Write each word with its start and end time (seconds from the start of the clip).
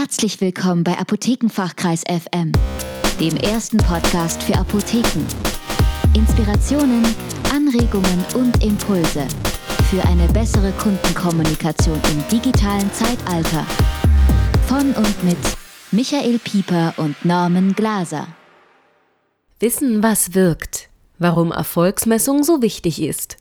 Herzlich 0.00 0.40
willkommen 0.40 0.82
bei 0.82 0.96
Apothekenfachkreis 0.96 2.04
FM, 2.04 2.52
dem 3.20 3.36
ersten 3.36 3.76
Podcast 3.76 4.42
für 4.42 4.56
Apotheken. 4.56 5.26
Inspirationen, 6.14 7.04
Anregungen 7.52 8.24
und 8.32 8.64
Impulse 8.64 9.28
für 9.90 10.02
eine 10.08 10.26
bessere 10.28 10.72
Kundenkommunikation 10.72 12.00
im 12.12 12.28
digitalen 12.28 12.90
Zeitalter. 12.94 13.66
Von 14.68 14.90
und 14.92 15.22
mit 15.22 15.36
Michael 15.90 16.38
Pieper 16.38 16.94
und 16.96 17.22
Norman 17.22 17.74
Glaser. 17.74 18.26
Wissen, 19.58 20.02
was 20.02 20.34
wirkt. 20.34 20.88
Warum 21.18 21.52
Erfolgsmessung 21.52 22.42
so 22.42 22.62
wichtig 22.62 23.02
ist. 23.02 23.36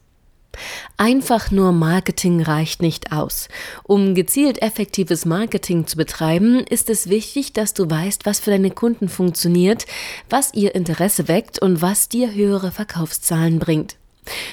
Einfach 0.97 1.51
nur 1.51 1.71
Marketing 1.71 2.41
reicht 2.41 2.81
nicht 2.81 3.11
aus. 3.11 3.47
Um 3.83 4.15
gezielt 4.15 4.61
effektives 4.61 5.25
Marketing 5.25 5.87
zu 5.87 5.97
betreiben, 5.97 6.59
ist 6.69 6.89
es 6.89 7.09
wichtig, 7.09 7.53
dass 7.53 7.73
du 7.73 7.89
weißt, 7.89 8.25
was 8.25 8.39
für 8.39 8.51
deine 8.51 8.71
Kunden 8.71 9.09
funktioniert, 9.09 9.85
was 10.29 10.53
ihr 10.53 10.75
Interesse 10.75 11.27
weckt 11.27 11.59
und 11.59 11.81
was 11.81 12.09
dir 12.09 12.33
höhere 12.33 12.71
Verkaufszahlen 12.71 13.59
bringt. 13.59 13.95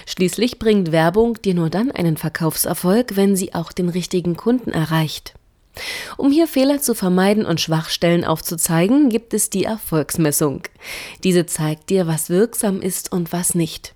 Schließlich 0.06 0.58
bringt 0.58 0.92
Werbung 0.92 1.40
dir 1.42 1.54
nur 1.54 1.70
dann 1.70 1.90
einen 1.90 2.16
Verkaufserfolg, 2.16 3.16
wenn 3.16 3.36
sie 3.36 3.54
auch 3.54 3.72
den 3.72 3.88
richtigen 3.88 4.36
Kunden 4.36 4.70
erreicht. 4.70 5.34
Um 6.16 6.30
hier 6.30 6.46
Fehler 6.46 6.80
zu 6.80 6.94
vermeiden 6.94 7.44
und 7.44 7.60
Schwachstellen 7.60 8.24
aufzuzeigen, 8.24 9.10
gibt 9.10 9.34
es 9.34 9.50
die 9.50 9.64
Erfolgsmessung. 9.64 10.62
Diese 11.22 11.46
zeigt 11.46 11.90
dir, 11.90 12.06
was 12.06 12.30
wirksam 12.30 12.80
ist 12.80 13.12
und 13.12 13.32
was 13.32 13.54
nicht. 13.54 13.95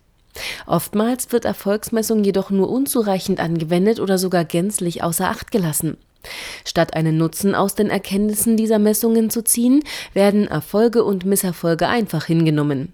Oftmals 0.66 1.33
wird 1.33 1.45
Erfolgsmessung 1.45 2.25
jedoch 2.25 2.51
nur 2.51 2.70
unzureichend 2.70 3.41
angewendet 3.41 4.01
oder 4.01 4.19
sogar 4.19 4.45
gänzlich 4.45 5.03
außer 5.03 5.29
Acht 5.29 5.51
gelassen. 5.51 5.97
Statt 6.65 6.95
einen 6.95 7.16
Nutzen 7.16 7.55
aus 7.55 7.75
den 7.75 7.89
Erkenntnissen 7.89 8.56
dieser 8.56 8.79
Messungen 8.79 9.30
zu 9.30 9.43
ziehen, 9.43 9.83
werden 10.12 10.47
Erfolge 10.47 11.05
und 11.05 11.25
Misserfolge 11.25 11.89
einfach 11.89 12.27
hingenommen. 12.27 12.92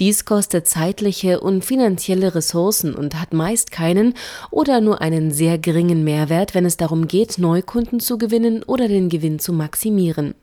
Dies 0.00 0.24
kostet 0.24 0.66
zeitliche 0.66 1.40
und 1.40 1.64
finanzielle 1.64 2.34
Ressourcen 2.34 2.94
und 2.94 3.20
hat 3.20 3.32
meist 3.32 3.70
keinen 3.70 4.14
oder 4.50 4.80
nur 4.80 5.00
einen 5.00 5.30
sehr 5.30 5.58
geringen 5.58 6.04
Mehrwert, 6.04 6.54
wenn 6.54 6.64
es 6.64 6.76
darum 6.76 7.06
geht, 7.06 7.38
Neukunden 7.38 8.00
zu 8.00 8.18
gewinnen 8.18 8.62
oder 8.62 8.88
den 8.88 9.08
Gewinn 9.08 9.38
zu 9.38 9.52
maximieren. 9.52 10.34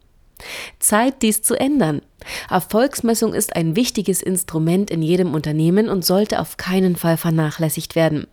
Zeit, 0.80 1.22
dies 1.22 1.42
zu 1.42 1.56
ändern. 1.56 2.02
Erfolgsmessung 2.50 3.34
ist 3.34 3.56
ein 3.56 3.76
wichtiges 3.76 4.22
Instrument 4.22 4.90
in 4.90 5.02
jedem 5.02 5.34
Unternehmen 5.34 5.90
und 5.90 6.06
sollte 6.06 6.40
auf 6.40 6.58
keinen 6.58 6.96
Fall 6.96 7.18
vernachlässigt 7.18 7.96
werden. 7.96 8.28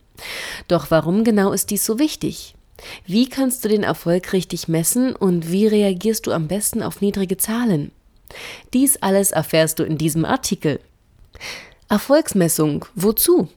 Doch 0.67 0.91
warum 0.91 1.23
genau 1.23 1.51
ist 1.51 1.69
dies 1.69 1.85
so 1.85 1.99
wichtig? 1.99 2.55
Wie 3.05 3.29
kannst 3.29 3.63
du 3.63 3.69
den 3.69 3.83
Erfolg 3.83 4.33
richtig 4.33 4.67
messen 4.67 5.15
und 5.15 5.51
wie 5.51 5.67
reagierst 5.67 6.27
du 6.27 6.31
am 6.31 6.47
besten 6.47 6.83
auf 6.83 7.01
niedrige 7.01 7.37
Zahlen? 7.37 7.91
Dies 8.73 8.97
alles 8.97 9.31
erfährst 9.31 9.79
du 9.79 9.83
in 9.83 9.97
diesem 9.97 10.25
Artikel. 10.25 10.79
Erfolgsmessung, 11.89 12.85
wozu? 12.95 13.47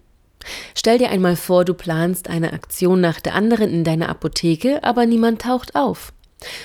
Stell 0.75 0.98
dir 0.98 1.10
einmal 1.10 1.36
vor, 1.36 1.64
du 1.64 1.75
planst 1.75 2.28
eine 2.28 2.53
Aktion 2.53 3.00
nach 3.00 3.20
der 3.20 3.34
anderen 3.34 3.70
in 3.70 3.84
deiner 3.84 4.08
Apotheke, 4.08 4.84
aber 4.84 5.06
niemand 5.06 5.42
taucht 5.42 5.75
auf. 5.75 6.12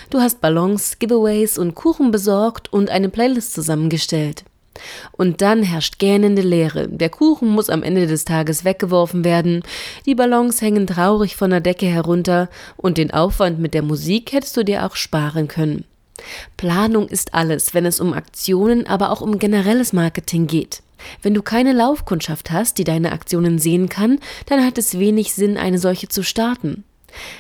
Du 0.10 0.20
hast 0.20 0.42
Ballons, 0.42 1.00
Giveaways 1.00 1.58
und 1.58 1.76
Kuchen 1.76 2.12
besorgt 2.12 2.72
und 2.74 2.90
eine 2.90 3.10
Playlist 3.10 3.54
zusammengestellt. 3.54 4.44
Und 5.12 5.42
dann 5.42 5.64
herrscht 5.64 6.00
gähnende 6.00 6.42
Leere. 6.42 6.88
Der 6.88 7.10
Kuchen 7.10 7.50
muss 7.50 7.70
am 7.70 7.84
Ende 7.84 8.08
des 8.08 8.26
Tages 8.26 8.64
weggeworfen 8.64 9.24
werden, 9.24 9.64
die 10.06 10.16
Ballons 10.16 10.62
hängen 10.62 10.88
traurig 10.88 11.36
von 11.36 11.52
der 11.52 11.62
Decke 11.62 11.86
herunter 11.86 12.50
und 12.78 12.98
den 12.98 13.12
Aufwand 13.12 13.60
mit 13.60 13.74
der 13.74 13.84
Musik 13.84 14.32
hättest 14.32 14.58
du 14.58 14.64
dir 14.64 14.86
auch 14.86 14.96
sparen 14.96 15.48
können. 15.48 15.86
Planung 16.58 17.08
ist 17.08 17.34
alles, 17.34 17.74
wenn 17.74 17.86
es 17.86 18.00
um 18.00 18.14
Aktionen, 18.14 18.86
aber 18.88 19.12
auch 19.12 19.22
um 19.22 19.40
generelles 19.40 19.94
Marketing 19.94 20.48
geht. 20.48 20.84
Wenn 21.22 21.34
du 21.34 21.42
keine 21.42 21.74
Laufkundschaft 21.74 22.52
hast, 22.52 22.78
die 22.78 22.84
deine 22.84 23.12
Aktionen 23.12 23.58
sehen 23.58 23.90
kann, 23.90 24.20
dann 24.46 24.64
hat 24.64 24.78
es 24.78 25.00
wenig 25.00 25.34
Sinn, 25.34 25.58
eine 25.58 25.80
solche 25.80 26.10
zu 26.10 26.24
starten. 26.24 26.84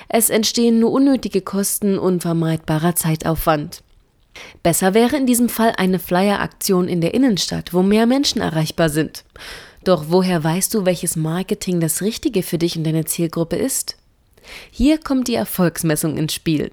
Es 0.10 0.30
entstehen 0.30 0.80
nur 0.80 0.92
unnötige 0.92 1.42
Kosten 1.42 1.98
und 1.98 2.22
vermeidbarer 2.22 2.96
Zeitaufwand. 2.96 3.84
Besser 4.64 4.94
wäre 4.94 5.18
in 5.18 5.26
diesem 5.26 5.50
Fall 5.50 5.74
eine 5.78 6.00
Flyer-Aktion 6.00 6.88
in 6.88 7.02
der 7.02 7.14
Innenstadt, 7.14 7.74
wo 7.74 7.84
mehr 7.84 8.06
Menschen 8.06 8.42
erreichbar 8.42 8.90
sind. 8.90 9.26
Doch 9.84 10.06
woher 10.10 10.44
weißt 10.44 10.74
du, 10.74 10.86
welches 10.86 11.16
Marketing 11.16 11.80
das 11.80 12.02
Richtige 12.02 12.44
für 12.44 12.58
dich 12.58 12.78
und 12.78 12.84
deine 12.84 13.06
Zielgruppe 13.06 13.56
ist? 13.56 13.98
Hier 14.70 15.00
kommt 15.00 15.28
die 15.28 15.36
Erfolgsmessung 15.36 16.18
ins 16.18 16.34
Spiel. 16.34 16.72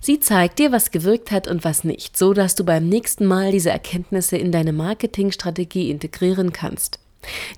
Sie 0.00 0.18
zeigt 0.18 0.58
dir, 0.58 0.72
was 0.72 0.90
gewirkt 0.90 1.30
hat 1.30 1.46
und 1.46 1.64
was 1.64 1.84
nicht, 1.84 2.16
so 2.16 2.32
dass 2.32 2.54
du 2.54 2.64
beim 2.64 2.88
nächsten 2.88 3.26
Mal 3.26 3.52
diese 3.52 3.70
Erkenntnisse 3.70 4.36
in 4.36 4.50
deine 4.50 4.72
Marketingstrategie 4.72 5.90
integrieren 5.90 6.52
kannst. 6.52 6.98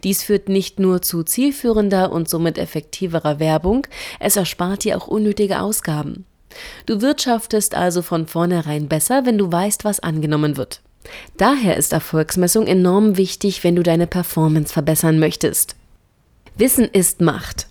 Dies 0.05 0.23
führt 0.23 0.49
nicht 0.49 0.79
nur 0.79 1.03
zu 1.03 1.23
zielführender 1.23 2.13
und 2.13 2.29
somit 2.29 2.59
effektiverer 2.59 3.39
Werbung, 3.39 3.87
es 4.21 4.37
erspart 4.37 4.85
dir 4.85 4.97
auch 4.97 5.07
unnötige 5.07 5.61
Ausgaben. 5.61 6.25
Du 6.87 7.01
wirtschaftest 7.03 7.75
also 7.75 8.03
von 8.03 8.27
vornherein 8.27 8.89
besser, 8.89 9.27
wenn 9.27 9.39
du 9.39 9.51
weißt, 9.51 9.85
was 9.85 10.01
angenommen 10.01 10.57
wird. 10.57 10.81
Daher 11.37 11.77
ist 11.77 11.93
Erfolgsmessung 11.93 12.67
enorm 12.67 13.17
wichtig, 13.17 13.63
wenn 13.63 13.77
du 13.77 13.83
deine 13.83 14.07
Performance 14.07 14.73
verbessern 14.73 15.19
möchtest. 15.19 15.77
Wissen 16.57 16.85
ist 16.85 17.21
Macht. 17.21 17.69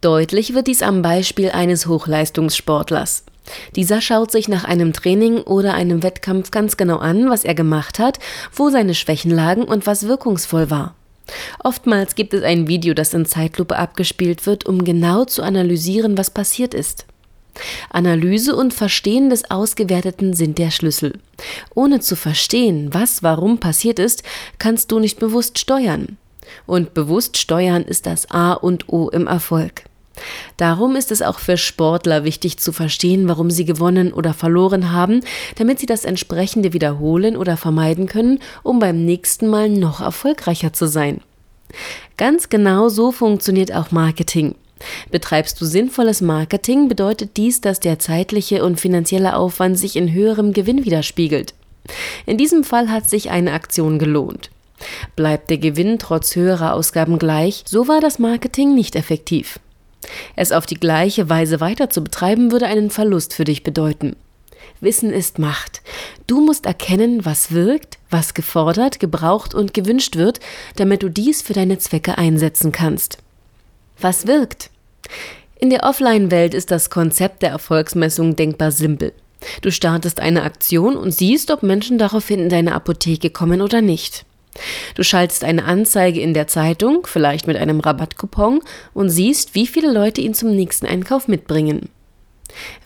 Deutlich 0.00 0.54
wird 0.54 0.68
dies 0.68 0.82
am 0.82 1.02
Beispiel 1.02 1.50
eines 1.50 1.86
Hochleistungssportlers. 1.86 3.24
Dieser 3.74 4.00
schaut 4.00 4.30
sich 4.30 4.48
nach 4.48 4.64
einem 4.64 4.92
Training 4.92 5.38
oder 5.38 5.74
einem 5.74 6.02
Wettkampf 6.02 6.50
ganz 6.50 6.76
genau 6.76 6.98
an, 6.98 7.30
was 7.30 7.44
er 7.44 7.54
gemacht 7.54 7.98
hat, 7.98 8.18
wo 8.52 8.70
seine 8.70 8.94
Schwächen 8.94 9.30
lagen 9.30 9.62
und 9.62 9.86
was 9.86 10.06
wirkungsvoll 10.06 10.70
war. 10.70 10.94
Oftmals 11.62 12.14
gibt 12.14 12.34
es 12.34 12.42
ein 12.42 12.68
Video, 12.68 12.94
das 12.94 13.14
in 13.14 13.26
Zeitlupe 13.26 13.76
abgespielt 13.76 14.46
wird, 14.46 14.66
um 14.66 14.84
genau 14.84 15.24
zu 15.24 15.42
analysieren, 15.42 16.16
was 16.16 16.30
passiert 16.30 16.74
ist. 16.74 17.06
Analyse 17.90 18.54
und 18.54 18.74
Verstehen 18.74 19.30
des 19.30 19.50
Ausgewerteten 19.50 20.34
sind 20.34 20.58
der 20.58 20.70
Schlüssel. 20.70 21.18
Ohne 21.74 22.00
zu 22.00 22.16
verstehen, 22.16 22.92
was 22.92 23.22
warum 23.22 23.58
passiert 23.58 23.98
ist, 23.98 24.22
kannst 24.58 24.92
du 24.92 24.98
nicht 24.98 25.18
bewusst 25.18 25.58
steuern. 25.58 26.18
Und 26.66 26.94
bewusst 26.94 27.36
steuern 27.38 27.82
ist 27.82 28.06
das 28.06 28.30
A 28.30 28.52
und 28.52 28.88
O 28.88 29.08
im 29.08 29.26
Erfolg. 29.26 29.84
Darum 30.56 30.96
ist 30.96 31.12
es 31.12 31.22
auch 31.22 31.38
für 31.38 31.56
Sportler 31.56 32.24
wichtig 32.24 32.58
zu 32.58 32.72
verstehen, 32.72 33.28
warum 33.28 33.50
sie 33.50 33.64
gewonnen 33.64 34.12
oder 34.12 34.34
verloren 34.34 34.92
haben, 34.92 35.20
damit 35.56 35.78
sie 35.78 35.86
das 35.86 36.04
entsprechende 36.04 36.72
wiederholen 36.72 37.36
oder 37.36 37.56
vermeiden 37.56 38.06
können, 38.06 38.40
um 38.62 38.78
beim 38.78 39.04
nächsten 39.04 39.46
Mal 39.46 39.68
noch 39.68 40.00
erfolgreicher 40.00 40.72
zu 40.72 40.86
sein. 40.86 41.20
Ganz 42.16 42.48
genau 42.48 42.88
so 42.88 43.12
funktioniert 43.12 43.74
auch 43.74 43.90
Marketing. 43.90 44.54
Betreibst 45.10 45.60
du 45.60 45.64
sinnvolles 45.64 46.20
Marketing, 46.20 46.88
bedeutet 46.88 47.36
dies, 47.36 47.60
dass 47.60 47.80
der 47.80 47.98
zeitliche 47.98 48.64
und 48.64 48.80
finanzielle 48.80 49.36
Aufwand 49.36 49.78
sich 49.78 49.96
in 49.96 50.12
höherem 50.12 50.52
Gewinn 50.52 50.84
widerspiegelt. 50.84 51.54
In 52.26 52.36
diesem 52.36 52.64
Fall 52.64 52.90
hat 52.90 53.08
sich 53.08 53.30
eine 53.30 53.52
Aktion 53.52 53.98
gelohnt. 53.98 54.50
Bleibt 55.14 55.48
der 55.48 55.58
Gewinn 55.58 55.98
trotz 55.98 56.36
höherer 56.36 56.74
Ausgaben 56.74 57.18
gleich, 57.18 57.64
so 57.66 57.88
war 57.88 58.00
das 58.00 58.18
Marketing 58.18 58.74
nicht 58.74 58.96
effektiv. 58.96 59.58
Es 60.36 60.52
auf 60.52 60.66
die 60.66 60.78
gleiche 60.78 61.28
Weise 61.28 61.60
weiter 61.60 61.90
zu 61.90 62.02
betreiben, 62.02 62.52
würde 62.52 62.66
einen 62.66 62.90
Verlust 62.90 63.34
für 63.34 63.44
dich 63.44 63.62
bedeuten. 63.62 64.16
Wissen 64.80 65.12
ist 65.12 65.38
Macht. 65.38 65.80
Du 66.26 66.40
musst 66.40 66.66
erkennen, 66.66 67.24
was 67.24 67.52
wirkt, 67.52 67.98
was 68.10 68.34
gefordert, 68.34 69.00
gebraucht 69.00 69.54
und 69.54 69.74
gewünscht 69.74 70.16
wird, 70.16 70.40
damit 70.76 71.02
du 71.02 71.08
dies 71.08 71.42
für 71.42 71.54
deine 71.54 71.78
Zwecke 71.78 72.18
einsetzen 72.18 72.72
kannst. 72.72 73.18
Was 73.98 74.26
wirkt? 74.26 74.70
In 75.58 75.70
der 75.70 75.84
Offline-Welt 75.84 76.52
ist 76.52 76.70
das 76.70 76.90
Konzept 76.90 77.42
der 77.42 77.50
Erfolgsmessung 77.50 78.36
denkbar 78.36 78.70
simpel. 78.70 79.12
Du 79.62 79.70
startest 79.70 80.20
eine 80.20 80.42
Aktion 80.42 80.96
und 80.96 81.12
siehst, 81.12 81.50
ob 81.50 81.62
Menschen 81.62 81.98
daraufhin 81.98 82.40
in 82.40 82.48
deine 82.48 82.74
Apotheke 82.74 83.30
kommen 83.30 83.62
oder 83.62 83.80
nicht. 83.80 84.26
Du 84.94 85.02
schaltest 85.02 85.44
eine 85.44 85.64
Anzeige 85.64 86.20
in 86.20 86.34
der 86.34 86.46
Zeitung, 86.46 87.06
vielleicht 87.06 87.46
mit 87.46 87.56
einem 87.56 87.80
Rabattcoupon, 87.80 88.60
und 88.94 89.10
siehst, 89.10 89.54
wie 89.54 89.66
viele 89.66 89.92
Leute 89.92 90.20
ihn 90.20 90.34
zum 90.34 90.54
nächsten 90.54 90.86
Einkauf 90.86 91.28
mitbringen. 91.28 91.88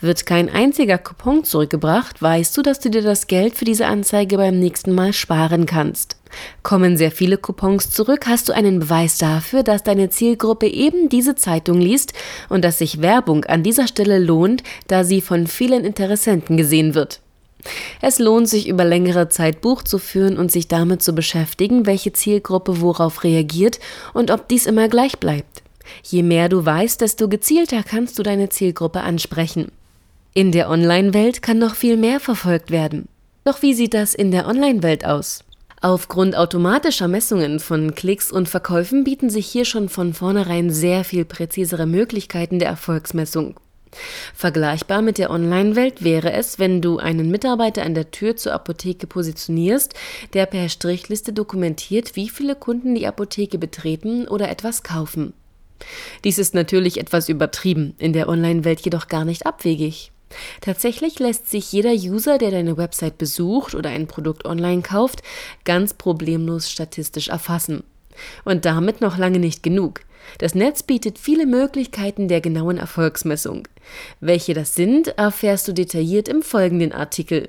Wird 0.01 0.27
kein 0.27 0.49
einziger 0.49 0.99
Coupon 0.99 1.45
zurückgebracht, 1.45 2.21
weißt 2.21 2.57
du, 2.57 2.63
dass 2.63 2.81
du 2.81 2.91
dir 2.91 3.03
das 3.03 3.27
Geld 3.27 3.55
für 3.55 3.65
diese 3.65 3.87
Anzeige 3.87 4.37
beim 4.37 4.59
nächsten 4.59 4.93
Mal 4.93 5.13
sparen 5.13 5.67
kannst. 5.67 6.17
Kommen 6.63 6.97
sehr 6.97 7.11
viele 7.11 7.37
Coupons 7.37 7.91
zurück, 7.91 8.27
hast 8.27 8.49
du 8.49 8.53
einen 8.53 8.81
Beweis 8.81 9.19
dafür, 9.19 9.63
dass 9.63 9.83
deine 9.83 10.11
Zielgruppe 10.11 10.67
eben 10.67 11.09
diese 11.09 11.35
Zeitung 11.35 11.81
liest 11.81 12.13
und 12.49 12.65
dass 12.65 12.79
sich 12.79 13.03
Werbung 13.03 13.45
an 13.45 13.63
dieser 13.63 13.87
Stelle 13.87 14.19
lohnt, 14.19 14.63
da 14.87 15.05
sie 15.05 15.21
von 15.21 15.47
vielen 15.47 15.85
Interessenten 15.85 16.57
gesehen 16.57 16.95
wird. 16.95 17.21
Es 18.01 18.19
lohnt 18.19 18.49
sich 18.49 18.69
über 18.69 18.85
längere 18.85 19.29
Zeit 19.29 19.61
Buch 19.61 19.83
zu 19.83 19.99
führen 19.99 20.39
und 20.39 20.51
sich 20.51 20.69
damit 20.69 21.03
zu 21.03 21.15
beschäftigen, 21.15 21.87
welche 21.87 22.13
Zielgruppe 22.13 22.81
worauf 22.81 23.25
reagiert 23.25 23.79
und 24.15 24.31
ob 24.31 24.49
dies 24.49 24.67
immer 24.67 24.89
gleich 24.89 25.19
bleibt. 25.19 25.63
Je 26.03 26.23
mehr 26.23 26.49
du 26.49 26.65
weißt, 26.65 27.01
desto 27.01 27.29
gezielter 27.29 27.83
kannst 27.83 28.19
du 28.19 28.23
deine 28.23 28.49
Zielgruppe 28.49 29.01
ansprechen. 29.01 29.73
In 30.33 30.53
der 30.53 30.71
Online-Welt 30.71 31.43
kann 31.43 31.59
noch 31.59 31.75
viel 31.75 31.97
mehr 31.97 32.21
verfolgt 32.21 32.71
werden. 32.71 33.09
Doch 33.45 33.63
wie 33.63 33.75
sieht 33.75 33.95
das 33.95 34.15
in 34.15 34.31
der 34.31 34.47
Online-Welt 34.47 35.05
aus? 35.05 35.45
Aufgrund 35.83 36.37
automatischer 36.37 37.09
Messungen 37.09 37.59
von 37.59 37.95
Klicks 37.95 38.31
und 38.31 38.49
Verkäufen 38.49 39.03
bieten 39.03 39.31
sich 39.31 39.47
hier 39.47 39.65
schon 39.65 39.89
von 39.89 40.13
vornherein 40.13 40.71
sehr 40.71 41.05
viel 41.05 41.25
präzisere 41.25 41.87
Möglichkeiten 41.87 42.59
der 42.59 42.69
Erfolgsmessung. 42.69 43.59
Vergleichbar 44.35 45.03
mit 45.03 45.19
der 45.19 45.31
Online-Welt 45.31 46.05
wäre 46.05 46.33
es, 46.33 46.59
wenn 46.59 46.81
du 46.81 46.99
einen 46.99 47.31
Mitarbeiter 47.31 47.83
an 47.83 47.95
der 47.95 48.11
Tür 48.11 48.37
zur 48.37 48.53
Apotheke 48.53 49.07
positionierst, 49.07 49.95
der 50.33 50.47
per 50.47 50.69
Strichliste 50.69 51.33
dokumentiert, 51.33 52.17
wie 52.17 52.29
viele 52.29 52.55
Kunden 52.55 52.95
die 52.95 53.07
Apotheke 53.07 53.59
betreten 53.59 54.29
oder 54.29 54.49
etwas 54.49 54.83
kaufen. 54.83 55.33
Dies 56.25 56.39
ist 56.39 56.55
natürlich 56.55 56.99
etwas 57.01 57.29
übertrieben, 57.29 57.95
in 57.99 58.13
der 58.13 58.29
Online-Welt 58.29 58.81
jedoch 58.81 59.09
gar 59.09 59.25
nicht 59.25 59.47
abwegig. 59.47 60.13
Tatsächlich 60.61 61.19
lässt 61.19 61.51
sich 61.51 61.73
jeder 61.73 61.93
User, 61.93 62.39
der 62.39 62.51
deine 62.51 62.77
Website 62.77 63.19
besucht 63.19 63.75
oder 63.75 63.91
ein 63.91 64.07
Produkt 64.07 64.45
online 64.45 64.83
kauft, 64.83 65.23
ganz 65.65 65.95
problemlos 65.95 66.71
statistisch 66.71 67.29
erfassen. 67.29 67.83
Und 68.45 68.65
damit 68.65 69.01
noch 69.01 69.17
lange 69.17 69.39
nicht 69.39 69.63
genug. 69.63 70.03
Das 70.39 70.55
Netz 70.55 70.83
bietet 70.83 71.19
viele 71.19 71.47
Möglichkeiten 71.47 72.29
der 72.29 72.41
genauen 72.41 72.79
Erfolgsmessung. 72.79 73.67
Welche 74.21 74.55
das 74.55 74.75
sind, 74.75 75.09
erfährst 75.19 75.69
du 75.69 75.73
detailliert 75.73 76.29
im 76.29 76.43
folgenden 76.43 76.93
Artikel. 76.93 77.49